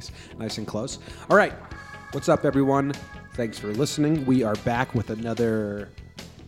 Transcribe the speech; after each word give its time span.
nice, 0.00 0.38
nice 0.38 0.58
and 0.58 0.66
close. 0.66 0.98
All 1.28 1.36
right, 1.36 1.52
what's 2.12 2.28
up, 2.28 2.44
everyone? 2.44 2.92
Thanks 3.34 3.58
for 3.58 3.68
listening. 3.68 4.24
We 4.24 4.42
are 4.42 4.54
back 4.56 4.94
with 4.94 5.10
another 5.10 5.90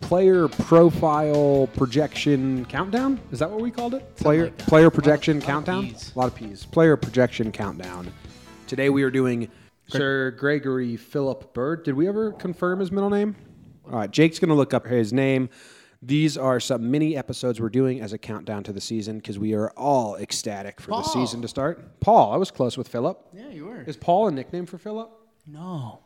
player 0.01 0.47
profile 0.47 1.69
projection 1.75 2.65
countdown. 2.65 3.19
Is 3.31 3.39
that 3.39 3.49
what 3.49 3.61
we 3.61 3.69
called 3.69 3.93
it? 3.93 4.15
Player 4.15 4.45
like 4.45 4.57
player 4.57 4.89
projection 4.89 5.37
lot 5.39 5.45
countdown. 5.45 5.91
Ps. 5.91 6.15
A 6.15 6.19
lot 6.19 6.27
of 6.27 6.35
P's. 6.35 6.65
Player 6.65 6.97
projection 6.97 7.51
countdown. 7.51 8.11
Today 8.65 8.89
we 8.89 9.03
are 9.03 9.11
doing 9.11 9.49
Sir 9.87 10.31
Gregory 10.31 10.97
Philip 10.97 11.53
Bird. 11.53 11.83
Did 11.83 11.93
we 11.93 12.07
ever 12.07 12.31
confirm 12.31 12.79
his 12.79 12.91
middle 12.91 13.11
name? 13.11 13.35
All 13.85 13.99
right, 13.99 14.09
Jake's 14.09 14.39
going 14.39 14.49
to 14.49 14.55
look 14.55 14.73
up 14.73 14.87
his 14.87 15.13
name. 15.13 15.49
These 16.05 16.37
are 16.37 16.59
some 16.59 16.91
mini 16.91 17.15
episodes 17.15 17.61
we're 17.61 17.69
doing 17.69 18.01
as 18.01 18.11
a 18.11 18.17
countdown 18.17 18.63
to 18.63 18.73
the 18.73 18.81
season 18.81 19.17
because 19.17 19.39
we 19.39 19.53
are 19.53 19.69
all 19.77 20.17
ecstatic 20.17 20.81
for 20.81 20.91
the 20.91 21.03
season 21.03 21.41
to 21.43 21.47
start. 21.47 21.99
Paul, 22.01 22.33
I 22.33 22.37
was 22.37 22.51
close 22.51 22.77
with 22.77 22.87
Philip. 22.89 23.25
Yeah, 23.33 23.49
you 23.49 23.65
were. 23.65 23.81
Is 23.83 23.95
Paul 23.95 24.27
a 24.27 24.31
nickname 24.31 24.65
for 24.65 24.77
Philip? 24.77 25.09
no. 25.47 25.99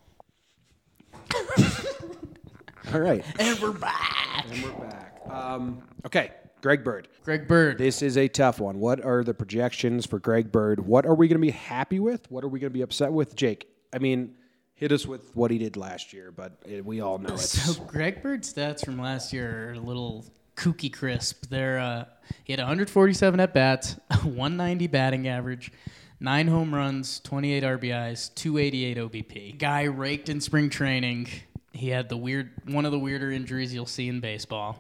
All 2.94 3.02
right, 3.02 3.24
And 3.38 3.60
we're 3.60 3.72
back. 3.74 4.46
and 4.50 4.64
we're 4.64 4.72
back. 4.88 5.20
Um, 5.30 5.82
okay, 6.06 6.32
Greg 6.62 6.86
Bird. 6.86 7.10
Greg 7.26 7.46
Bird. 7.48 7.78
This 7.78 8.02
is 8.02 8.18
a 8.18 8.30
tough 8.30 8.62
one. 8.62 8.80
What 8.80 9.04
are 9.04 9.26
the 9.26 9.34
projections 9.34 10.06
for 10.06 10.20
Greg 10.20 10.54
Bird? 10.54 10.80
What 10.88 11.06
are 11.06 11.14
we 11.14 11.28
going 11.28 11.36
to 11.36 11.46
be 11.46 11.52
happy 11.52 12.00
with? 12.00 12.32
What 12.32 12.46
are 12.46 12.48
we 12.48 12.60
going 12.62 12.72
to 12.72 12.74
be 12.74 12.82
upset 12.84 13.12
with? 13.12 13.36
Jake, 13.36 13.68
I 13.94 13.98
mean, 14.00 14.36
hit 14.78 14.92
us 14.92 15.06
with 15.06 15.36
what 15.36 15.52
he 15.52 15.58
did 15.58 15.76
last 15.76 16.14
year, 16.14 16.32
but 16.32 16.54
it, 16.66 16.86
we 16.86 17.02
all 17.02 17.18
know 17.18 17.34
it. 17.34 17.40
So 17.40 17.84
Greg 17.84 18.22
Bird's 18.22 18.54
stats 18.54 18.86
from 18.86 18.98
last 18.98 19.34
year 19.34 19.70
are 19.70 19.74
a 19.74 19.80
little 19.80 20.24
kooky 20.56 20.94
crisp. 20.94 21.48
They're 21.50 21.80
uh, 21.80 22.06
he 22.46 22.54
had 22.54 22.60
147 22.60 23.40
at 23.40 23.54
bats, 23.54 23.98
190 24.24 24.88
batting 24.88 25.28
average, 25.28 25.72
nine 26.20 26.48
home 26.48 26.74
runs, 26.74 27.20
28 27.22 27.64
RBIs, 27.64 28.34
288 28.36 28.98
OBP. 28.98 29.58
Guy 29.58 29.84
raked 29.84 30.30
in 30.30 30.40
spring 30.40 30.70
training. 30.70 31.28
He 31.74 31.90
had 31.90 32.08
the 32.08 32.18
weird 32.18 32.52
one 32.66 32.86
of 32.86 32.92
the 32.92 33.00
weirder 33.00 33.32
injuries 33.32 33.74
you'll 33.74 33.86
see 33.88 34.08
in 34.08 34.20
baseball. 34.20 34.80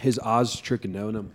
His 0.00 0.18
os 0.18 0.60
trigonum. 0.60 1.30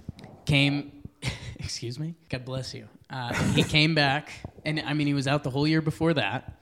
Came, 0.45 1.03
excuse 1.59 1.99
me, 1.99 2.15
God 2.30 2.45
bless 2.45 2.73
you. 2.73 2.88
Uh, 3.11 3.33
he 3.53 3.63
came 3.63 3.93
back, 3.93 4.31
and 4.65 4.80
I 4.80 4.93
mean 4.93 5.05
he 5.05 5.13
was 5.13 5.27
out 5.27 5.43
the 5.43 5.49
whole 5.52 5.67
year 5.67 5.81
before 5.81 6.15
that. 6.15 6.58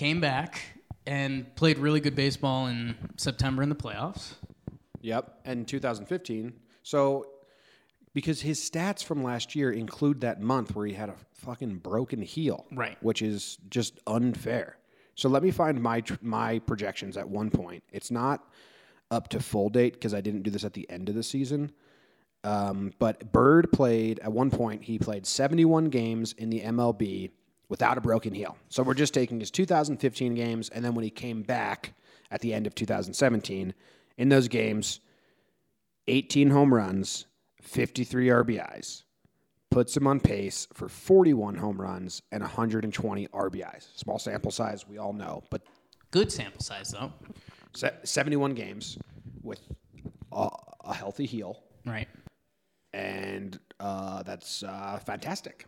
Came 0.00 0.18
back 0.18 0.62
and 1.06 1.54
played 1.56 1.76
really 1.76 2.00
good 2.00 2.14
baseball 2.14 2.68
in 2.68 2.96
September 3.18 3.62
in 3.62 3.68
the 3.68 3.74
playoffs. 3.74 4.32
Yep, 5.02 5.40
and 5.44 5.68
2015. 5.68 6.54
So, 6.82 7.26
because 8.14 8.40
his 8.40 8.58
stats 8.58 9.04
from 9.04 9.22
last 9.22 9.54
year 9.54 9.70
include 9.70 10.22
that 10.22 10.40
month 10.40 10.74
where 10.74 10.86
he 10.86 10.94
had 10.94 11.10
a 11.10 11.16
fucking 11.34 11.80
broken 11.80 12.22
heel, 12.22 12.64
Right. 12.72 12.96
Which 13.02 13.20
is 13.20 13.58
just 13.68 14.00
unfair. 14.06 14.78
So 15.16 15.28
let 15.28 15.42
me 15.42 15.50
find 15.50 15.82
my 15.82 16.00
tr- 16.00 16.14
my 16.22 16.60
projections 16.60 17.18
at 17.18 17.28
one 17.28 17.50
point. 17.50 17.84
It's 17.92 18.10
not 18.10 18.48
up 19.10 19.28
to 19.28 19.38
full 19.38 19.68
date 19.68 19.92
because 19.92 20.14
I 20.14 20.22
didn't 20.22 20.44
do 20.44 20.50
this 20.50 20.64
at 20.64 20.72
the 20.72 20.88
end 20.88 21.10
of 21.10 21.14
the 21.14 21.22
season. 21.22 21.72
Um, 22.42 22.94
but 22.98 23.32
Bird 23.32 23.70
played 23.70 24.18
at 24.20 24.32
one 24.32 24.50
point. 24.50 24.82
He 24.82 24.98
played 24.98 25.26
71 25.26 25.90
games 25.90 26.32
in 26.32 26.48
the 26.48 26.62
MLB 26.62 27.32
without 27.70 27.96
a 27.96 28.00
broken 28.02 28.34
heel. 28.34 28.58
So 28.68 28.82
we're 28.82 28.92
just 28.94 29.14
taking 29.14 29.40
his 29.40 29.50
2015 29.50 30.34
games, 30.34 30.68
and 30.68 30.84
then 30.84 30.94
when 30.94 31.04
he 31.04 31.10
came 31.10 31.40
back 31.42 31.94
at 32.30 32.42
the 32.42 32.52
end 32.52 32.66
of 32.66 32.74
2017, 32.74 33.72
in 34.18 34.28
those 34.28 34.48
games, 34.48 35.00
18 36.08 36.50
home 36.50 36.74
runs, 36.74 37.24
53 37.62 38.26
RBIs, 38.28 39.04
puts 39.70 39.96
him 39.96 40.06
on 40.06 40.18
pace 40.20 40.66
for 40.74 40.88
41 40.88 41.54
home 41.54 41.80
runs 41.80 42.22
and 42.32 42.42
120 42.42 43.28
RBIs. 43.28 43.86
Small 43.96 44.18
sample 44.18 44.50
size, 44.50 44.86
we 44.88 44.98
all 44.98 45.12
know, 45.12 45.42
but 45.50 45.62
Good 46.10 46.32
sample 46.32 46.60
size 46.60 46.90
though. 46.90 47.12
71 48.02 48.54
games 48.54 48.98
with 49.44 49.60
a, 50.32 50.48
a 50.84 50.92
healthy 50.92 51.24
heel, 51.24 51.62
Right. 51.86 52.08
and 52.92 53.60
uh, 53.78 54.24
that's 54.24 54.64
uh, 54.64 54.98
fantastic. 55.06 55.66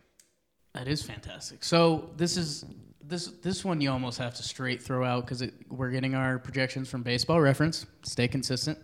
That 0.73 0.87
is 0.87 1.03
fantastic. 1.03 1.63
So 1.63 2.09
this 2.17 2.35
is 2.37 2.65
this 3.05 3.27
this 3.41 3.63
one 3.63 3.79
you 3.81 3.91
almost 3.91 4.17
have 4.17 4.33
to 4.35 4.43
straight 4.43 4.81
throw 4.81 5.03
out 5.05 5.25
because 5.25 5.43
we're 5.69 5.91
getting 5.91 6.15
our 6.15 6.39
projections 6.39 6.89
from 6.89 7.03
Baseball 7.03 7.39
Reference. 7.39 7.85
Stay 8.03 8.27
consistent. 8.27 8.79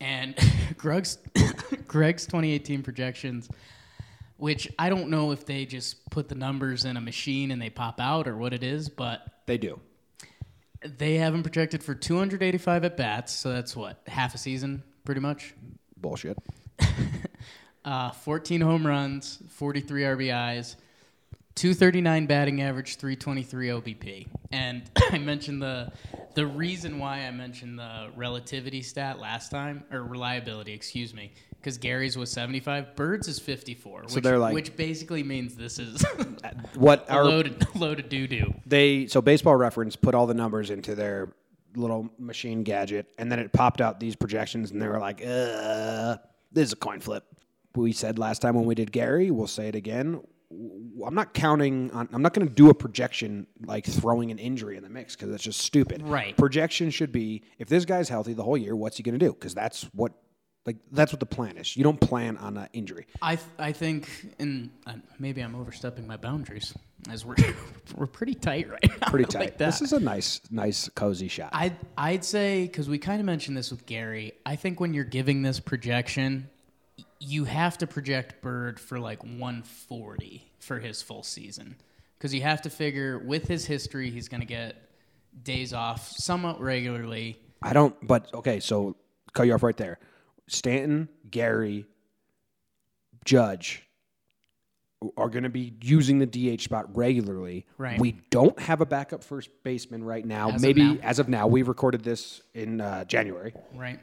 And 0.00 0.34
Greg's 0.78 1.18
Greg's 1.86 2.24
2018 2.26 2.82
projections, 2.82 3.48
which 4.38 4.68
I 4.78 4.88
don't 4.88 5.10
know 5.10 5.32
if 5.32 5.44
they 5.44 5.66
just 5.66 6.08
put 6.10 6.28
the 6.28 6.34
numbers 6.34 6.84
in 6.84 6.96
a 6.96 7.00
machine 7.00 7.50
and 7.50 7.60
they 7.60 7.70
pop 7.70 8.00
out 8.00 8.26
or 8.26 8.36
what 8.36 8.52
it 8.54 8.62
is, 8.62 8.88
but 8.88 9.26
They 9.46 9.58
do. 9.58 9.78
they 10.82 11.16
have 11.16 11.34
him 11.34 11.42
projected 11.42 11.82
for 11.82 11.94
285 11.94 12.84
at 12.84 12.96
bats. 12.96 13.32
So 13.32 13.50
that's 13.50 13.76
what 13.76 14.00
half 14.06 14.34
a 14.34 14.38
season, 14.38 14.82
pretty 15.04 15.20
much. 15.20 15.54
Bullshit. 15.98 16.38
Uh, 17.84 18.10
14 18.10 18.60
home 18.62 18.84
runs, 18.84 19.38
43 19.48 20.02
RBIs, 20.02 20.74
239 21.56 22.26
batting 22.26 22.60
average, 22.62 22.96
323 22.96 23.68
OBP. 23.68 24.28
And 24.52 24.82
I 25.10 25.18
mentioned 25.18 25.60
the 25.62 25.90
the 26.34 26.46
reason 26.46 26.98
why 26.98 27.20
I 27.20 27.30
mentioned 27.30 27.78
the 27.78 28.10
relativity 28.14 28.82
stat 28.82 29.18
last 29.18 29.50
time, 29.50 29.84
or 29.90 30.02
reliability, 30.02 30.74
excuse 30.74 31.14
me, 31.14 31.32
because 31.56 31.78
Gary's 31.78 32.16
was 32.18 32.30
75, 32.30 32.94
Birds 32.94 33.26
is 33.26 33.38
54. 33.38 34.02
which, 34.02 34.22
they're 34.22 34.38
like- 34.38 34.52
which 34.54 34.76
basically 34.76 35.22
means 35.22 35.56
this 35.56 35.78
is 35.78 36.04
What 36.74 37.06
a 37.08 37.14
are 37.14 37.24
loaded 37.24 37.66
loaded 37.74 38.08
doo 38.10 38.26
doo. 38.26 38.54
they? 38.66 39.06
So 39.06 39.22
Baseball 39.22 39.56
Reference 39.56 39.96
put 39.96 40.14
all 40.14 40.26
the 40.26 40.34
numbers 40.34 40.70
into 40.70 40.94
their 40.94 41.32
little 41.74 42.10
machine 42.18 42.62
gadget, 42.64 43.06
and 43.18 43.32
then 43.32 43.38
it 43.38 43.52
popped 43.52 43.80
out 43.80 43.98
these 43.98 44.14
projections, 44.14 44.70
and 44.70 44.80
they 44.80 44.88
were 44.88 44.98
like, 45.00 45.22
"Uh, 45.22 46.18
this 46.52 46.64
is 46.68 46.72
a 46.74 46.76
coin 46.76 47.00
flip." 47.00 47.24
We 47.74 47.92
said 47.92 48.18
last 48.18 48.40
time 48.40 48.54
when 48.54 48.64
we 48.66 48.74
did 48.74 48.92
Gary, 48.92 49.30
we'll 49.30 49.46
say 49.46 49.68
it 49.68 49.74
again. 49.74 50.20
I'm 50.50 51.14
not 51.14 51.34
counting 51.34 51.90
on. 51.90 52.08
I'm 52.12 52.22
not 52.22 52.34
going 52.34 52.46
to 52.46 52.52
do 52.52 52.70
a 52.70 52.74
projection 52.74 53.46
like 53.64 53.84
throwing 53.84 54.30
an 54.30 54.38
injury 54.38 54.76
in 54.76 54.82
the 54.82 54.88
mix 54.88 55.16
because 55.16 55.30
that's 55.30 55.42
just 55.42 55.60
stupid. 55.60 56.02
Right. 56.02 56.36
Projection 56.36 56.90
should 56.90 57.12
be 57.12 57.42
if 57.58 57.68
this 57.68 57.84
guy's 57.84 58.08
healthy 58.08 58.32
the 58.32 58.44
whole 58.44 58.56
year, 58.56 58.76
what's 58.76 58.96
he 58.96 59.02
going 59.02 59.18
to 59.18 59.24
do? 59.24 59.32
Because 59.32 59.54
that's 59.54 59.84
what. 59.94 60.12
Like 60.64 60.78
that's 60.90 61.12
what 61.12 61.20
the 61.20 61.26
plan 61.26 61.58
is. 61.58 61.76
You 61.76 61.84
don't 61.84 62.00
plan 62.00 62.36
on 62.38 62.56
an 62.56 62.68
injury. 62.72 63.06
I 63.22 63.36
th- 63.36 63.46
I 63.56 63.70
think, 63.70 64.08
and 64.40 64.70
uh, 64.84 64.94
maybe 65.16 65.40
I'm 65.40 65.54
overstepping 65.54 66.08
my 66.08 66.16
boundaries, 66.16 66.74
as 67.08 67.24
we're 67.24 67.36
we're 67.94 68.08
pretty 68.08 68.34
tight 68.34 68.68
right 68.68 69.00
now. 69.00 69.08
Pretty 69.08 69.26
tight. 69.30 69.38
like 69.38 69.58
this 69.58 69.80
is 69.80 69.92
a 69.92 70.00
nice, 70.00 70.40
nice, 70.50 70.88
cozy 70.96 71.28
shot. 71.28 71.50
I'd 71.52 71.76
I'd 71.96 72.24
say 72.24 72.62
because 72.64 72.88
we 72.88 72.98
kind 72.98 73.20
of 73.20 73.26
mentioned 73.26 73.56
this 73.56 73.70
with 73.70 73.86
Gary. 73.86 74.32
I 74.44 74.56
think 74.56 74.80
when 74.80 74.92
you're 74.92 75.04
giving 75.04 75.42
this 75.42 75.60
projection, 75.60 76.50
you 77.18 77.44
have 77.44 77.78
to 77.78 77.86
project 77.86 78.40
Bird 78.42 78.78
for 78.78 78.98
like 78.98 79.22
140 79.22 80.44
for 80.58 80.78
his 80.78 81.02
full 81.02 81.22
season 81.22 81.76
because 82.18 82.34
you 82.34 82.42
have 82.42 82.62
to 82.62 82.70
figure 82.70 83.18
with 83.18 83.46
his 83.46 83.64
history 83.66 84.10
he's 84.10 84.28
going 84.28 84.40
to 84.40 84.46
get 84.46 84.76
days 85.42 85.72
off 85.72 86.08
somewhat 86.08 86.60
regularly. 86.60 87.38
I 87.62 87.72
don't. 87.72 87.94
But 88.06 88.32
okay, 88.34 88.60
so 88.60 88.96
cut 89.32 89.44
you 89.44 89.54
off 89.54 89.62
right 89.62 89.76
there. 89.76 89.98
Stanton, 90.48 91.08
Gary, 91.30 91.86
Judge 93.24 93.82
are 95.16 95.28
going 95.28 95.42
to 95.42 95.50
be 95.50 95.74
using 95.82 96.18
the 96.18 96.26
DH 96.26 96.62
spot 96.62 96.96
regularly. 96.96 97.66
Right. 97.76 97.98
We 97.98 98.12
don't 98.30 98.58
have 98.58 98.80
a 98.80 98.86
backup 98.86 99.22
first 99.22 99.50
baseman 99.62 100.02
right 100.02 100.24
now. 100.24 100.48
As 100.48 100.56
of 100.56 100.62
Maybe 100.62 100.82
now. 100.82 100.98
as 101.02 101.18
of 101.18 101.28
now, 101.28 101.46
we 101.46 101.62
recorded 101.62 102.02
this 102.02 102.40
in 102.54 102.80
uh, 102.80 103.04
January. 103.04 103.52
Right. 103.74 104.00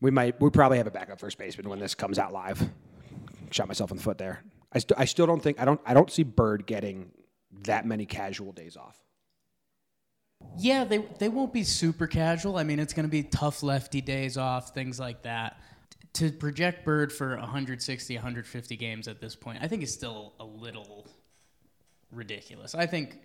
We 0.00 0.10
might. 0.10 0.40
We 0.40 0.50
probably 0.50 0.78
have 0.78 0.86
a 0.86 0.90
backup 0.90 1.20
first 1.20 1.38
baseman 1.38 1.68
when 1.68 1.78
this 1.78 1.94
comes 1.94 2.18
out 2.18 2.32
live. 2.32 2.68
Shot 3.50 3.68
myself 3.68 3.90
in 3.90 3.96
the 3.96 4.02
foot 4.02 4.18
there. 4.18 4.42
I, 4.72 4.78
st- 4.78 4.98
I 4.98 5.04
still 5.04 5.26
don't 5.26 5.40
think. 5.40 5.60
I 5.60 5.64
don't. 5.64 5.80
I 5.86 5.94
don't 5.94 6.10
see 6.10 6.24
Bird 6.24 6.66
getting 6.66 7.10
that 7.62 7.86
many 7.86 8.06
casual 8.06 8.52
days 8.52 8.76
off. 8.76 9.00
Yeah, 10.58 10.84
they 10.84 10.98
they 11.18 11.28
won't 11.28 11.52
be 11.52 11.64
super 11.64 12.06
casual. 12.06 12.56
I 12.56 12.64
mean, 12.64 12.78
it's 12.78 12.92
going 12.92 13.06
to 13.06 13.10
be 13.10 13.22
tough 13.22 13.62
lefty 13.62 14.00
days 14.00 14.36
off, 14.36 14.74
things 14.74 15.00
like 15.00 15.22
that. 15.22 15.58
To 16.14 16.30
project 16.30 16.84
Bird 16.84 17.12
for 17.12 17.36
160, 17.36 18.14
150 18.14 18.76
games 18.76 19.08
at 19.08 19.20
this 19.20 19.34
point, 19.34 19.58
I 19.62 19.68
think 19.68 19.82
is 19.82 19.92
still 19.92 20.34
a 20.38 20.44
little 20.44 21.06
ridiculous. 22.12 22.74
I 22.74 22.86
think 22.86 23.18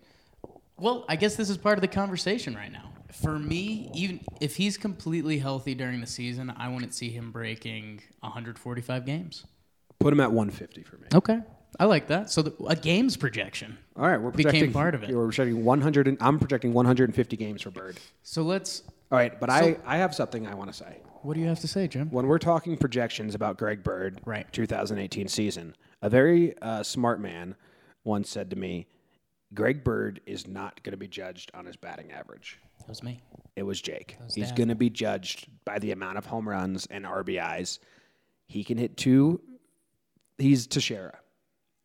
well, 0.79 1.05
I 1.07 1.15
guess 1.15 1.35
this 1.35 1.49
is 1.49 1.57
part 1.57 1.77
of 1.77 1.81
the 1.81 1.87
conversation 1.87 2.55
right 2.55 2.71
now. 2.71 2.91
For 3.11 3.39
me, 3.39 3.89
even 3.93 4.19
if 4.39 4.55
he's 4.55 4.77
completely 4.77 5.39
healthy 5.39 5.73
during 5.73 5.99
the 5.99 6.07
season, 6.07 6.53
I 6.55 6.69
wouldn't 6.69 6.93
see 6.93 7.09
him 7.09 7.31
breaking 7.31 8.01
145 8.19 9.05
games. 9.05 9.45
Put 9.99 10.13
him 10.13 10.19
at 10.19 10.31
150 10.31 10.83
for 10.83 10.97
me. 10.97 11.07
Okay. 11.13 11.39
I 11.79 11.85
like 11.85 12.07
that. 12.07 12.29
So 12.29 12.41
the, 12.41 12.53
a 12.65 12.75
games 12.75 13.17
projection. 13.17 13.77
All 13.95 14.07
right, 14.07 14.19
we're 14.19 14.31
Became 14.31 14.51
projecting 14.51 14.73
part 14.73 14.95
of 14.95 15.03
it. 15.03 15.15
We're 15.15 15.25
projecting 15.25 15.63
100. 15.63 16.07
And, 16.07 16.17
I'm 16.21 16.39
projecting 16.39 16.73
150 16.73 17.37
games 17.37 17.61
for 17.61 17.71
Bird. 17.71 17.97
So 18.23 18.41
let's 18.43 18.83
All 19.11 19.17
right, 19.17 19.39
but 19.39 19.49
I, 19.49 19.77
I 19.85 19.97
have 19.97 20.15
something 20.15 20.47
I 20.47 20.53
want 20.55 20.71
to 20.71 20.77
say. 20.77 20.97
What 21.21 21.33
do 21.33 21.41
you 21.41 21.47
have 21.47 21.59
to 21.59 21.67
say, 21.67 21.87
Jim? 21.87 22.09
When 22.11 22.27
we're 22.27 22.39
talking 22.39 22.77
projections 22.77 23.35
about 23.35 23.57
Greg 23.57 23.83
Bird, 23.83 24.21
Right. 24.25 24.51
2018 24.53 25.27
season, 25.27 25.75
a 26.01 26.09
very 26.09 26.57
uh, 26.61 26.81
smart 26.83 27.19
man 27.19 27.55
once 28.05 28.29
said 28.29 28.49
to 28.51 28.55
me, 28.55 28.87
Greg 29.53 29.83
Bird 29.83 30.21
is 30.25 30.47
not 30.47 30.81
going 30.83 30.91
to 30.91 30.97
be 30.97 31.07
judged 31.07 31.51
on 31.53 31.65
his 31.65 31.75
batting 31.75 32.11
average. 32.11 32.59
That 32.79 32.89
was 32.89 33.03
me. 33.03 33.21
It 33.55 33.63
was 33.63 33.81
Jake. 33.81 34.17
was 34.23 34.35
He's 34.35 34.51
going 34.51 34.69
to 34.69 34.75
be 34.75 34.89
judged 34.89 35.47
by 35.65 35.79
the 35.79 35.91
amount 35.91 36.17
of 36.17 36.25
home 36.25 36.47
runs 36.47 36.85
and 36.89 37.05
RBIs. 37.05 37.79
He 38.47 38.63
can 38.63 38.77
hit 38.77 38.95
two. 38.97 39.41
He's 40.37 40.67
Teixeira. 40.67 41.17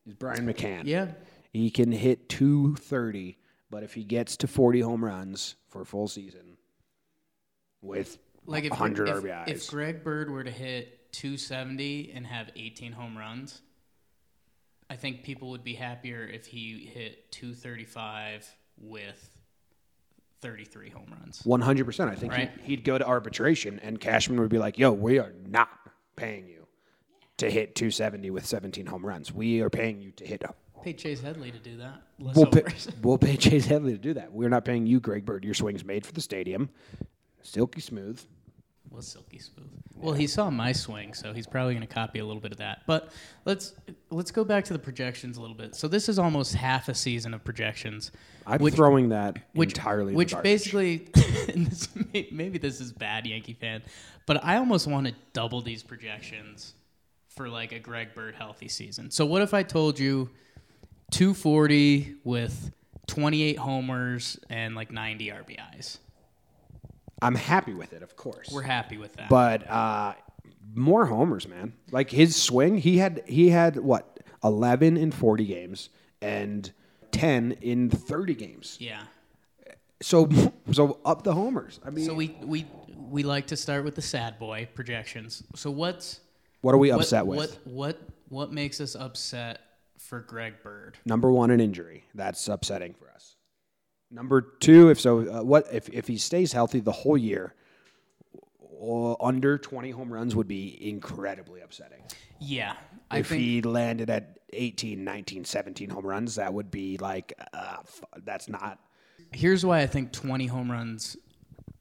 He's 0.04 0.14
Brian 0.14 0.46
McCann. 0.46 0.82
Yeah. 0.84 1.08
He 1.52 1.70
can 1.70 1.90
hit 1.92 2.28
230, 2.28 3.38
but 3.70 3.82
if 3.82 3.94
he 3.94 4.04
gets 4.04 4.36
to 4.38 4.46
40 4.46 4.80
home 4.80 5.04
runs 5.04 5.56
for 5.68 5.82
a 5.82 5.86
full 5.86 6.08
season 6.08 6.58
with 7.80 8.18
Like 8.46 8.64
if 8.64 8.70
100 8.70 9.08
if, 9.08 9.16
RBIs, 9.16 9.48
if 9.48 9.68
Greg 9.68 10.04
Bird 10.04 10.30
were 10.30 10.44
to 10.44 10.50
hit 10.50 11.12
270 11.12 12.12
and 12.14 12.26
have 12.26 12.50
18 12.56 12.92
home 12.92 13.16
runs, 13.16 13.62
I 14.90 14.96
think 14.96 15.22
people 15.22 15.50
would 15.50 15.64
be 15.64 15.74
happier 15.74 16.24
if 16.24 16.46
he 16.46 16.90
hit 16.92 17.30
235 17.32 18.48
with 18.78 19.30
33 20.40 20.90
home 20.90 21.06
runs. 21.20 21.42
100%, 21.42 22.08
I 22.08 22.14
think 22.14 22.32
Right. 22.32 22.50
he'd, 22.60 22.64
he'd 22.64 22.84
go 22.84 22.98
to 22.98 23.06
arbitration 23.06 23.78
and 23.80 23.98
Cashman 23.98 24.38
would 24.40 24.50
be 24.50 24.58
like, 24.58 24.78
yo, 24.78 24.92
we 24.92 25.18
are 25.18 25.32
not 25.46 25.70
paying 26.16 26.46
you 26.46 26.66
to 27.38 27.50
hit 27.50 27.74
270 27.74 28.30
with 28.30 28.44
17 28.44 28.86
home 28.86 29.04
runs. 29.04 29.32
We 29.32 29.60
are 29.62 29.70
paying 29.70 30.00
you 30.00 30.10
to 30.12 30.26
hit 30.26 30.42
Pay 30.84 30.92
Chase 30.92 31.22
Headley 31.22 31.50
to 31.50 31.58
do 31.58 31.78
that. 31.78 32.02
We'll 32.18 32.44
pay, 32.44 32.62
we'll 33.02 33.16
pay 33.16 33.38
Chase 33.38 33.64
Headley 33.64 33.92
to 33.92 33.98
do 33.98 34.12
that. 34.14 34.30
We're 34.30 34.50
not 34.50 34.66
paying 34.66 34.86
you, 34.86 35.00
Greg 35.00 35.24
Bird. 35.24 35.42
Your 35.42 35.54
swing's 35.54 35.82
made 35.82 36.04
for 36.04 36.12
the 36.12 36.20
stadium, 36.20 36.68
silky 37.40 37.80
smooth. 37.80 38.20
was 38.90 39.06
silky 39.06 39.38
smooth. 39.38 39.70
Well, 39.96 40.12
he 40.12 40.26
saw 40.26 40.50
my 40.50 40.72
swing, 40.72 41.14
so 41.14 41.32
he's 41.32 41.46
probably 41.46 41.72
going 41.72 41.86
to 41.86 41.92
copy 41.92 42.18
a 42.18 42.26
little 42.26 42.42
bit 42.42 42.52
of 42.52 42.58
that. 42.58 42.82
But 42.86 43.10
let's 43.46 43.72
let's 44.14 44.30
go 44.30 44.44
back 44.44 44.64
to 44.64 44.72
the 44.72 44.78
projections 44.78 45.36
a 45.36 45.40
little 45.40 45.56
bit. 45.56 45.74
So 45.74 45.88
this 45.88 46.08
is 46.08 46.18
almost 46.18 46.54
half 46.54 46.88
a 46.88 46.94
season 46.94 47.34
of 47.34 47.44
projections, 47.44 48.10
I'm 48.46 48.60
Which- 48.60 48.74
throwing 48.74 49.08
that 49.10 49.36
which 49.52 49.70
entirely. 49.72 50.14
which 50.14 50.34
basically, 50.42 51.08
this, 51.14 51.88
may- 52.12 52.28
maybe 52.30 52.58
this 52.58 52.80
is 52.80 52.92
bad 52.92 53.26
Yankee 53.26 53.54
fan, 53.54 53.82
but 54.26 54.42
I 54.44 54.56
almost 54.56 54.86
want 54.86 55.06
to 55.08 55.14
double 55.32 55.60
these 55.60 55.82
projections 55.82 56.74
for 57.28 57.48
like 57.48 57.72
a 57.72 57.78
Greg 57.80 58.14
Bird 58.14 58.34
healthy 58.36 58.68
season. 58.68 59.10
So 59.10 59.26
what 59.26 59.42
if 59.42 59.52
I 59.54 59.62
told 59.64 59.98
you 59.98 60.30
240 61.10 62.16
with 62.24 62.70
28 63.06 63.58
homers 63.58 64.38
and 64.48 64.74
like 64.74 64.90
90 64.90 65.28
RBIs? 65.28 65.98
I'm 67.22 67.34
happy 67.34 67.72
with 67.72 67.92
it, 67.92 68.02
of 68.02 68.16
course. 68.16 68.50
We're 68.52 68.62
happy 68.62 68.98
with 68.98 69.14
that. 69.14 69.28
but 69.30 69.68
uh, 69.70 70.14
more 70.72 71.06
homers, 71.06 71.48
man. 71.48 71.74
Like 71.90 72.10
his 72.10 72.36
swing, 72.36 72.78
he 72.78 72.98
had 72.98 73.22
he 73.26 73.50
had 73.50 73.76
what 73.76 74.20
11 74.42 74.96
in 74.96 75.10
40 75.10 75.44
games 75.46 75.88
and 76.20 76.72
10 77.12 77.52
in 77.60 77.90
30 77.90 78.34
games. 78.34 78.76
yeah. 78.80 79.02
So 80.02 80.28
so 80.72 80.98
up 81.04 81.22
the 81.22 81.32
homers. 81.32 81.80
I 81.84 81.90
mean, 81.90 82.04
So 82.04 82.14
we 82.14 82.36
we 82.42 82.66
we 83.08 83.22
like 83.22 83.46
to 83.48 83.56
start 83.56 83.84
with 83.84 83.94
the 83.94 84.02
sad 84.02 84.38
boy 84.38 84.68
projections. 84.74 85.42
So 85.54 85.70
what's 85.70 86.20
what 86.60 86.74
are 86.74 86.78
we 86.78 86.90
what, 86.90 87.00
upset 87.00 87.26
with? 87.26 87.38
What 87.38 87.58
what 87.64 88.00
what 88.28 88.52
makes 88.52 88.80
us 88.80 88.94
upset 88.94 89.60
for 89.98 90.20
Greg 90.20 90.54
Bird? 90.62 90.98
Number 91.06 91.30
one, 91.30 91.50
an 91.50 91.60
injury. 91.60 92.04
That's 92.14 92.46
upsetting 92.48 92.94
for 92.94 93.10
us. 93.10 93.36
Number 94.10 94.40
two, 94.60 94.90
if 94.90 95.00
so, 95.00 95.20
uh, 95.20 95.42
what 95.42 95.66
if 95.72 95.88
if 95.88 96.06
he 96.06 96.18
stays 96.18 96.52
healthy 96.52 96.80
the 96.80 96.92
whole 96.92 97.16
year? 97.16 97.54
Under 99.20 99.58
20 99.58 99.90
home 99.90 100.12
runs 100.12 100.34
would 100.36 100.48
be 100.48 100.78
incredibly 100.88 101.60
upsetting. 101.60 102.02
Yeah, 102.40 102.74
I 103.10 103.18
if 103.18 103.28
think 103.28 103.40
he 103.42 103.62
landed 103.62 104.10
at 104.10 104.38
18, 104.52 105.02
19, 105.02 105.44
17 105.44 105.88
home 105.90 106.06
runs, 106.06 106.34
that 106.36 106.52
would 106.52 106.70
be 106.70 106.96
like, 106.98 107.32
uh, 107.52 107.76
f- 107.80 108.04
that's 108.24 108.48
not. 108.48 108.78
here's 109.32 109.64
why 109.66 109.80
I 109.80 109.86
think 109.86 110.12
20 110.12 110.46
home 110.46 110.70
runs 110.70 111.16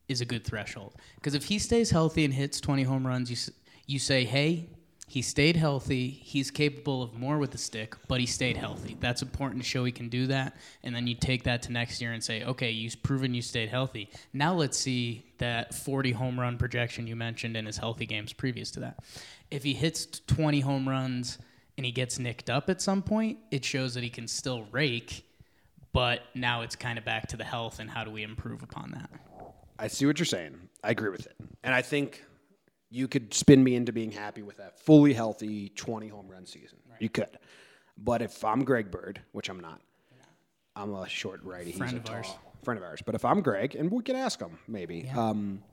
is 0.07 0.21
a 0.21 0.25
good 0.25 0.43
threshold. 0.45 0.95
Because 1.15 1.33
if 1.35 1.45
he 1.45 1.59
stays 1.59 1.89
healthy 1.91 2.25
and 2.25 2.33
hits 2.33 2.59
20 2.61 2.83
home 2.83 3.05
runs, 3.05 3.29
you 3.29 3.35
s- 3.35 3.51
you 3.85 3.99
say, 3.99 4.23
hey, 4.25 4.69
he 5.13 5.21
stayed 5.21 5.56
healthy. 5.56 6.10
He's 6.10 6.50
capable 6.50 7.04
of 7.04 7.13
more 7.13 7.38
with 7.38 7.51
the 7.51 7.57
stick, 7.60 7.95
but 8.07 8.19
he 8.19 8.25
stayed 8.25 8.57
healthy. 8.57 8.98
That's 9.00 9.21
important 9.21 9.62
to 9.62 9.69
show 9.69 9.86
he 9.86 9.92
can 9.92 10.10
do 10.10 10.25
that. 10.25 10.57
And 10.81 10.95
then 10.95 11.06
you 11.06 11.13
take 11.13 11.44
that 11.44 11.62
to 11.63 11.71
next 11.71 12.01
year 12.01 12.13
and 12.13 12.24
say, 12.24 12.44
okay, 12.44 12.71
you've 12.71 13.04
proven 13.04 13.36
you 13.36 13.44
stayed 13.44 13.69
healthy. 13.69 14.10
Now 14.33 14.56
let's 14.56 14.75
see 14.75 15.24
that 15.38 15.75
40 15.75 16.13
home 16.13 16.39
run 16.39 16.57
projection 16.57 17.06
you 17.06 17.15
mentioned 17.15 17.56
in 17.56 17.68
his 17.68 17.77
healthy 17.77 18.07
games 18.07 18.33
previous 18.33 18.71
to 18.71 18.80
that. 18.80 19.04
If 19.51 19.63
he 19.63 19.75
hits 19.75 20.07
20 20.25 20.62
home 20.62 20.89
runs 20.89 21.38
and 21.77 21.86
he 21.86 21.92
gets 21.92 22.18
nicked 22.18 22.50
up 22.50 22.68
at 22.68 22.81
some 22.81 23.04
point, 23.04 23.38
it 23.51 23.63
shows 23.63 23.94
that 23.94 24.01
he 24.01 24.10
can 24.10 24.27
still 24.27 24.65
rake 24.71 25.25
but 25.92 26.21
now 26.33 26.63
it's 26.63 26.75
kind 26.75 26.98
of 26.98 27.06
back 27.06 27.27
to 27.27 27.38
the 27.38 27.44
health 27.44 27.80
and 27.80 27.88
how 27.88 28.04
do 28.04 28.10
we 28.10 28.24
improve 28.24 28.63
upon 28.63 28.89
that 28.89 29.12
I 29.77 29.88
see 29.89 30.07
what 30.07 30.18
you're 30.18 30.25
saying. 30.25 30.56
I 30.83 30.92
agree 30.92 31.10
with 31.10 31.25
it. 31.25 31.36
And 31.63 31.74
I 31.74 31.81
think 31.81 32.24
you 32.93 33.07
could 33.07 33.33
spin 33.33 33.63
me 33.63 33.75
into 33.75 33.91
being 33.91 34.11
happy 34.11 34.43
with 34.43 34.57
that 34.57 34.79
fully 34.79 35.13
healthy 35.13 35.69
20 35.69 36.07
home 36.09 36.27
run 36.27 36.45
season. 36.45 36.77
You 36.99 37.09
could. 37.09 37.39
But 37.97 38.21
if 38.21 38.45
I'm 38.45 38.63
Greg 38.63 38.91
Bird, 38.91 39.19
which 39.31 39.49
I'm 39.49 39.59
not, 39.59 39.81
I'm 40.75 40.93
a 40.93 41.09
short 41.09 41.43
righty. 41.43 41.71
Friend 41.71 41.91
He's 41.91 41.97
a 41.97 42.01
of 42.01 42.03
tall 42.03 42.15
ours. 42.17 42.27
friend 42.63 42.77
of 42.77 42.83
ours. 42.83 43.01
But 43.03 43.15
if 43.15 43.25
I'm 43.25 43.41
Greg, 43.41 43.75
and 43.75 43.91
we 43.91 44.03
could 44.03 44.15
ask 44.15 44.39
him 44.39 44.59
maybe, 44.67 45.09
um, 45.09 45.63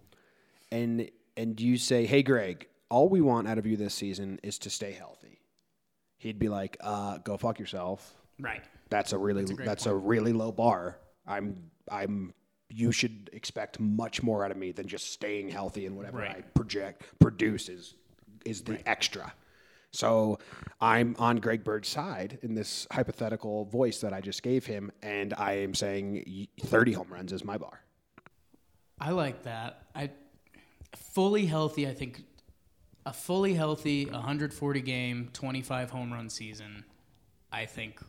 and 0.72 1.10
and 1.36 1.60
you 1.60 1.76
say, 1.76 2.06
"Hey, 2.06 2.22
Greg, 2.22 2.68
all 2.88 3.08
we 3.08 3.20
want 3.20 3.48
out 3.48 3.58
of 3.58 3.66
you 3.66 3.76
this 3.76 3.94
season 3.94 4.40
is 4.42 4.58
to 4.60 4.70
stay 4.70 4.92
healthy," 4.92 5.40
he'd 6.18 6.38
be 6.38 6.48
like, 6.48 6.76
uh, 6.80 7.18
"Go 7.18 7.36
fuck 7.36 7.58
yourself." 7.58 8.14
right 8.38 8.62
That's 8.88 9.12
a 9.12 9.18
really 9.18 9.44
that's, 9.44 9.84
a, 9.84 9.94
really 9.94 10.32
low 10.32 10.52
bar. 10.52 10.98
I'm 11.26 11.70
I'm 11.90 12.32
you 12.70 12.92
should 12.92 13.28
expect 13.32 13.78
much 13.80 14.22
more 14.22 14.44
out 14.44 14.50
of 14.50 14.56
me 14.56 14.72
than 14.72 14.86
just 14.86 15.12
staying 15.12 15.48
healthy 15.48 15.86
and 15.86 15.96
whatever 15.96 16.18
Right. 16.18 16.36
I 16.38 16.40
project 16.54 17.02
produce 17.18 17.68
is 17.68 17.94
is 18.46 18.62
the 18.62 18.78
extra. 18.88 19.32
So 19.92 20.38
I'm 20.80 21.16
on 21.18 21.38
Greg 21.38 21.64
Bird's 21.64 21.88
side 21.88 22.38
in 22.42 22.54
this 22.54 22.86
hypothetical 22.92 23.64
voice 23.66 24.00
that 24.02 24.12
I 24.12 24.20
just 24.20 24.42
gave 24.42 24.64
him, 24.64 24.92
and 25.02 25.34
I 25.36 25.54
am 25.58 25.74
saying 25.74 26.46
30 26.60 26.92
home 26.92 27.08
runs 27.10 27.32
is 27.32 27.44
my 27.44 27.58
bar. 27.58 27.80
i 29.00 29.10
like 29.10 29.42
that 29.42 29.86
i 29.94 30.10
fully 30.94 31.46
healthy 31.46 31.88
i 31.88 31.94
think 31.94 32.22
a 33.06 33.12
fully 33.12 33.54
healthy 33.54 34.04
140 34.06 34.80
game 34.82 35.28
25 35.32 35.90
home 35.90 36.12
run 36.12 36.28
season 36.28 36.84
i 37.52 37.64
think 37.64 38.00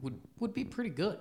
would 0.00 0.18
would 0.38 0.54
be 0.54 0.64
pretty 0.64 0.90
good 0.90 1.18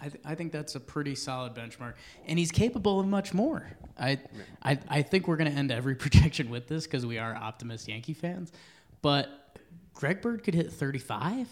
I, 0.00 0.08
th- 0.08 0.22
I 0.26 0.34
think 0.34 0.52
that's 0.52 0.74
a 0.74 0.80
pretty 0.80 1.14
solid 1.14 1.54
benchmark, 1.54 1.94
and 2.26 2.38
he's 2.38 2.52
capable 2.52 3.00
of 3.00 3.06
much 3.06 3.32
more. 3.32 3.66
I, 3.98 4.20
I, 4.62 4.78
I 4.88 5.02
think 5.02 5.26
we're 5.26 5.36
going 5.36 5.50
to 5.50 5.56
end 5.56 5.72
every 5.72 5.94
projection 6.04 6.50
with 6.50 6.68
this 6.68 6.84
because 6.84 7.06
we 7.06 7.18
are 7.18 7.34
optimist 7.34 7.88
Yankee 7.88 8.12
fans. 8.12 8.52
But 9.00 9.28
Greg 9.94 10.20
Bird 10.20 10.42
could 10.44 10.54
hit 10.54 10.70
35. 10.72 11.48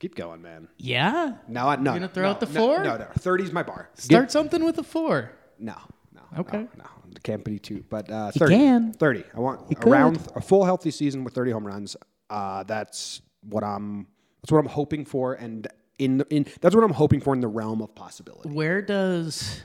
Keep 0.00 0.14
going, 0.16 0.42
man. 0.42 0.68
Yeah. 0.78 1.34
No, 1.46 1.68
I- 1.68 1.76
no. 1.76 1.92
gonna 1.92 2.08
throw 2.08 2.24
no, 2.24 2.30
out 2.30 2.40
the 2.40 2.46
no, 2.46 2.52
four? 2.52 2.82
No, 2.82 2.96
no. 2.96 3.06
30 3.18 3.44
is 3.44 3.52
my 3.52 3.62
bar. 3.62 3.88
Start 3.94 4.30
something 4.32 4.64
with 4.64 4.78
a 4.78 4.82
four. 4.82 5.30
No, 5.58 5.76
no. 6.12 6.20
Okay. 6.38 6.58
No, 6.58 6.68
no. 6.76 6.84
Can't 7.22 7.44
be 7.44 7.58
two, 7.58 7.84
but 7.88 8.10
uh, 8.10 8.30
You 8.34 8.38
30. 8.38 8.54
can. 8.54 8.92
30. 8.92 9.24
I 9.34 9.40
want 9.40 9.66
could. 9.76 9.88
around 9.88 10.18
a 10.36 10.40
full 10.40 10.64
healthy 10.64 10.90
season 10.90 11.24
with 11.24 11.34
30 11.34 11.52
home 11.52 11.66
runs. 11.66 11.96
Uh, 12.30 12.62
that's 12.64 13.22
what 13.42 13.64
I'm. 13.64 14.06
That's 14.42 14.52
what 14.52 14.58
I'm 14.58 14.66
hoping 14.66 15.04
for, 15.04 15.34
and 15.34 15.66
in 15.98 16.18
the, 16.18 16.26
in 16.34 16.46
that's 16.60 16.74
what 16.74 16.84
I'm 16.84 16.92
hoping 16.92 17.20
for 17.20 17.34
in 17.34 17.40
the 17.40 17.48
realm 17.48 17.82
of 17.82 17.94
possibility. 17.94 18.48
Where 18.50 18.80
does 18.82 19.60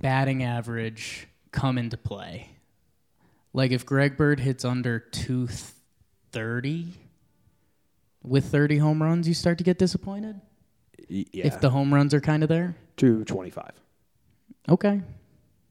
batting 0.00 0.42
average 0.42 1.26
come 1.50 1.78
into 1.78 1.96
play? 1.96 2.48
Like 3.52 3.70
if 3.72 3.84
Greg 3.84 4.16
Bird 4.16 4.40
hits 4.40 4.64
under 4.64 4.98
230 4.98 6.86
with 8.22 8.46
30 8.46 8.78
home 8.78 9.02
runs, 9.02 9.26
you 9.28 9.34
start 9.34 9.58
to 9.58 9.64
get 9.64 9.78
disappointed? 9.78 10.40
Y- 11.10 11.26
Yeah, 11.32 11.46
If 11.46 11.60
the 11.60 11.70
home 11.70 11.92
runs 11.92 12.14
are 12.14 12.20
kind 12.20 12.42
of 12.42 12.48
there? 12.48 12.74
225. 12.96 13.72
Okay. 14.68 15.00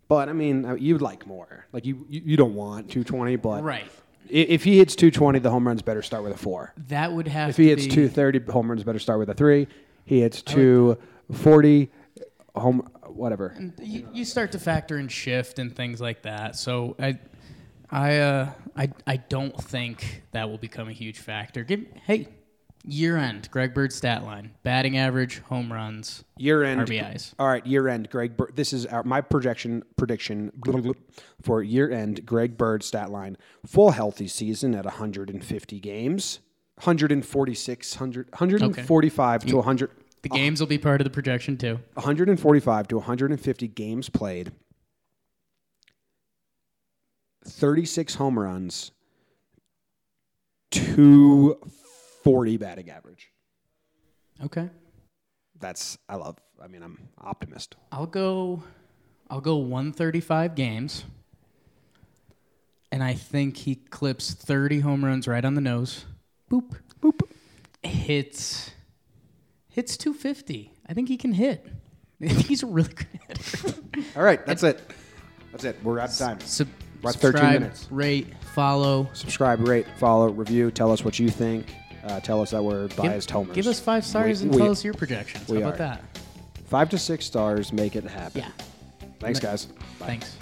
But 0.08 0.30
I 0.30 0.34
mean, 0.34 0.66
uh, 0.66 0.74
you'd 0.76 1.02
like 1.02 1.26
more. 1.26 1.66
Like 1.72 1.86
you, 1.86 2.06
you, 2.10 2.22
you 2.26 2.38
don't 2.38 2.54
want 2.56 2.90
220, 2.92 3.38
but 3.38 3.64
Right. 3.64 3.86
if 4.30 4.64
he 4.64 4.78
hits 4.78 4.96
220, 4.96 5.40
the 5.40 5.50
home 5.50 5.66
runs 5.68 5.82
better 5.82 6.02
start 6.02 6.24
with 6.24 6.34
a 6.34 6.38
four. 6.38 6.74
That 6.90 7.14
would 7.14 7.28
have 7.30 7.50
If 7.52 7.58
he 7.58 7.70
hits 7.70 7.86
be, 7.86 7.92
230, 7.92 8.52
home 8.52 8.70
runs 8.70 8.84
better 8.84 9.00
start 9.00 9.20
with 9.20 9.30
a 9.30 9.34
three. 9.34 9.68
He 10.06 10.22
hits 10.22 10.42
240, 10.42 11.90
home 12.56 12.90
whatever. 13.08 13.56
you, 13.82 14.08
you 14.14 14.26
start 14.26 14.52
to 14.54 14.60
factor 14.60 14.98
in 14.98 15.08
shift 15.08 15.60
and 15.60 15.76
things 15.76 16.02
like 16.02 16.24
that. 16.24 16.56
So 16.56 16.96
I, 17.00 17.20
I, 17.90 18.18
uh, 18.20 18.52
I, 18.76 18.90
I 19.06 19.18
don't 19.18 19.56
think 19.62 20.24
that 20.32 20.50
will 20.50 20.58
become 20.58 20.88
a 20.88 20.94
huge 20.94 21.20
factor. 21.20 21.64
Give, 21.64 21.86
hey, 22.06 22.28
year 22.86 23.18
end, 23.18 23.50
Greg 23.52 23.74
Bird 23.74 23.94
stat 23.94 24.24
line, 24.24 24.52
batting 24.64 24.98
average, 24.98 25.40
home 25.40 25.72
runs, 25.72 26.24
Year 26.38 26.64
end 26.64 26.82
RBIs. 26.82 27.34
All 27.38 27.48
right, 27.48 27.66
year 27.66 27.88
end. 27.88 28.10
Greg. 28.10 28.36
Bird, 28.36 28.54
this 28.56 28.74
is 28.74 28.86
our, 28.88 29.04
my 29.04 29.22
projection 29.22 29.84
prediction 29.96 30.52
for 31.42 31.62
year 31.62 31.92
end. 31.92 32.26
Greg 32.26 32.58
Bird 32.58 32.84
stat 32.84 33.12
line: 33.12 33.38
full 33.66 33.92
healthy 33.92 34.28
season 34.28 34.74
at 34.74 34.86
150 34.86 35.80
games, 35.80 36.40
146, 36.82 37.96
100, 37.96 38.32
145 38.32 39.46
to 39.46 39.56
100, 39.58 39.92
The 40.24 40.30
games 40.30 40.60
will 40.60 40.68
be 40.68 40.80
part 40.80 41.00
of 41.00 41.06
the 41.06 41.12
projection 41.12 41.58
too. 41.58 41.80
145 41.94 42.88
to 42.88 42.98
150 42.98 43.68
games 43.68 44.10
played, 44.10 44.52
36 47.46 48.16
home 48.16 48.40
runs, 48.40 48.92
240 50.72 52.58
batting 52.58 52.90
average. 52.90 53.32
Okay. 54.44 54.70
That's 55.60 56.00
I 56.10 56.16
love. 56.16 56.40
I 56.62 56.68
mean, 56.68 56.82
I'm 56.82 56.98
optimist. 57.20 57.76
I'll 57.92 58.08
go 58.08 58.64
I'll 59.30 59.42
go 59.42 59.58
135 59.58 60.56
games. 60.56 61.04
And 62.92 63.04
I 63.04 63.14
think 63.14 63.58
he 63.58 63.76
clips 63.76 64.34
30 64.34 64.80
home 64.82 65.06
runs 65.06 65.28
right 65.28 65.46
on 65.46 65.54
the 65.56 65.62
nose. 65.62 66.06
Boop. 66.52 66.76
Boop. 67.02 67.22
Hits 67.84 68.72
hits 69.70 69.96
250. 69.98 70.72
I 70.88 70.94
think 70.94 71.08
he 71.08 71.16
can 71.18 71.32
hit. 71.32 71.66
I 72.22 72.28
think 72.28 72.46
he's 72.48 72.62
a 72.64 72.66
really 72.68 72.94
good 72.94 73.08
hitter. 73.28 73.74
All 74.18 74.24
right, 74.24 74.46
that's 74.46 74.64
it. 74.64 74.82
That's 75.52 75.64
it. 75.64 75.78
We're 75.84 76.00
out 76.00 76.10
of 76.10 76.18
time. 76.18 76.40
Sub- 76.42 76.68
About 77.00 77.16
13 77.16 77.32
subscribe, 77.32 77.62
minutes. 77.62 77.88
rate, 77.90 78.28
follow. 78.54 79.10
Subscribe, 79.14 79.66
rate, 79.68 79.88
follow, 79.98 80.30
review. 80.30 80.72
Tell 80.72 80.92
us 80.92 81.04
what 81.06 81.18
you 81.20 81.30
think. 81.30 81.74
Uh, 82.04 82.20
tell 82.20 82.42
us 82.42 82.52
that 82.52 82.62
we're 82.64 82.88
biased 82.90 83.30
give, 83.30 83.36
homers. 83.36 83.56
give 83.56 83.68
us 83.68 83.80
five 83.80 84.06
stars 84.06 84.42
We- 84.42 84.46
and 84.48 84.56
we- 84.56 84.62
tell 84.62 84.72
us 84.72 84.84
your 84.84 84.94
projections. 84.94 85.48
How 85.50 85.56
about 85.56 85.74
are. 85.76 85.78
that? 85.78 86.02
five 86.66 86.90
to 86.90 86.98
six 86.98 87.26
stars. 87.26 87.72
Make 87.74 87.96
it 87.96 88.04
happen. 88.04 88.42
Yeah. 88.42 88.50
Thanks, 89.20 89.40
guys. 89.40 89.66
Bye. 90.00 90.06
Thanks. 90.08 90.36